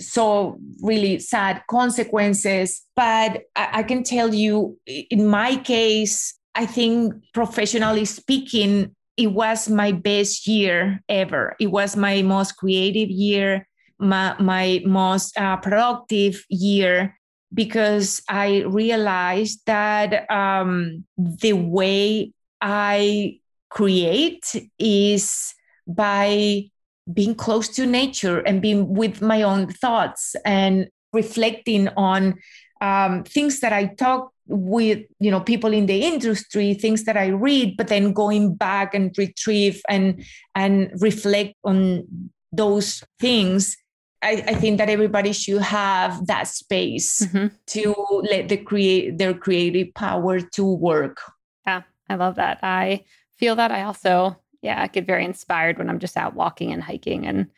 [0.00, 2.82] so really sad consequences.
[2.96, 9.68] But I, I can tell you, in my case, I think professionally speaking, it was
[9.68, 11.54] my best year ever.
[11.60, 17.16] It was my most creative year, my, my most uh, productive year,
[17.52, 23.38] because I realized that um, the way I
[23.68, 25.54] create is
[25.86, 26.70] by
[27.12, 32.38] being close to nature and being with my own thoughts and reflecting on
[32.80, 37.28] um, things that I talk with you know people in the industry things that i
[37.28, 40.24] read but then going back and retrieve and
[40.56, 42.04] and reflect on
[42.50, 43.76] those things
[44.22, 47.54] I, I, think that everybody should have that space mm-hmm.
[47.68, 47.94] to
[48.30, 51.20] let the create their creative power to work.
[51.66, 52.58] Yeah, I love that.
[52.62, 53.04] I
[53.38, 53.72] feel that.
[53.72, 57.26] I also, yeah, I get very inspired when I'm just out walking and hiking.
[57.26, 57.50] And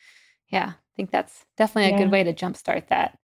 [0.48, 2.04] yeah, I think that's definitely a yeah.
[2.04, 3.18] good way to jumpstart that.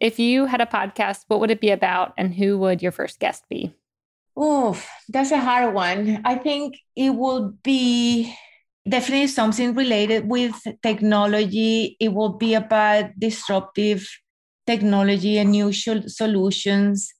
[0.00, 3.18] If you had a podcast, what would it be about and who would your first
[3.20, 3.74] guest be?
[4.36, 6.22] Oh, that's a hard one.
[6.24, 8.34] I think it would be
[8.88, 11.96] definitely something related with technology.
[12.00, 14.08] It will be about disruptive
[14.66, 17.12] technology and new solutions.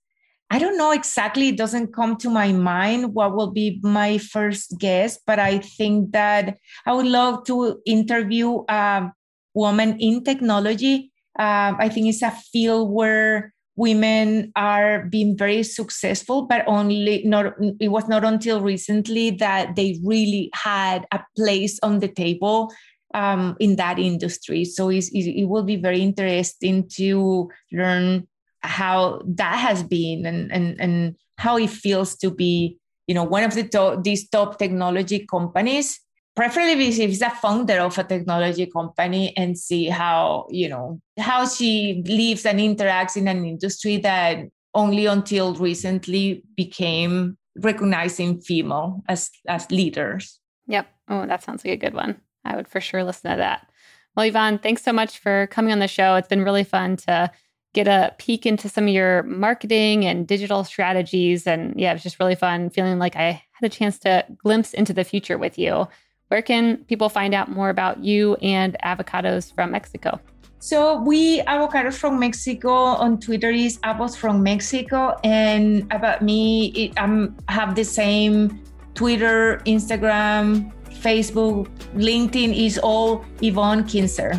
[0.53, 4.78] I don't know exactly, it doesn't come to my mind what will be my first
[4.78, 9.12] guest, but I think that I would love to interview a
[9.55, 11.12] woman in technology.
[11.38, 17.55] Uh, I think it's a field where women are being very successful but only not
[17.80, 22.70] it was not until recently that they really had a place on the table
[23.14, 28.26] um, in that industry so it will be very interesting to learn
[28.62, 32.78] how that has been and, and, and how it feels to be
[33.11, 35.98] you know one of the top, these top technology companies.
[36.36, 42.04] Preferably if a founder of a technology company and see how you know how she
[42.06, 44.38] lives and interacts in an industry that
[44.74, 50.38] only until recently became recognizing female as as leaders.
[50.68, 50.86] Yep.
[51.08, 52.20] Oh that sounds like a good one.
[52.44, 53.66] I would for sure listen to that.
[54.14, 56.14] Well ivonne thanks so much for coming on the show.
[56.14, 57.32] It's been really fun to
[57.73, 61.47] get a peek into some of your marketing and digital strategies.
[61.47, 64.73] And yeah it was just really fun feeling like i had a chance to glimpse
[64.73, 65.87] into the future with you.
[66.29, 70.21] Where can people find out more about you and avocados from Mexico?
[70.61, 77.03] So we avocados from Mexico on Twitter is apples from Mexico, and about me, I
[77.03, 78.62] um, have the same
[78.95, 81.66] Twitter, Instagram, Facebook,
[81.97, 84.37] LinkedIn is all Ivonne Kinser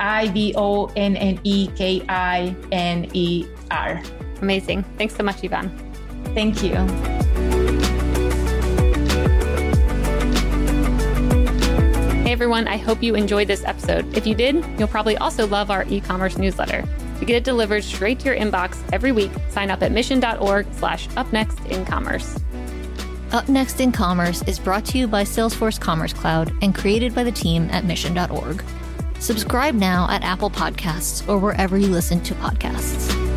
[0.00, 4.02] I V O N N E K I N E R.
[4.42, 4.84] Amazing.
[4.98, 5.70] Thanks so much, Ivonne.
[6.34, 6.74] Thank you.
[12.22, 14.16] Hey everyone, I hope you enjoyed this episode.
[14.16, 16.84] If you did, you'll probably also love our e-commerce newsletter.
[17.20, 21.08] To get it delivered straight to your inbox every week, sign up at mission.org slash
[21.10, 22.38] upnext in commerce.
[23.32, 27.24] Up Next in Commerce is brought to you by Salesforce Commerce Cloud and created by
[27.24, 28.62] the team at mission.org.
[29.26, 33.35] Subscribe now at Apple Podcasts or wherever you listen to podcasts.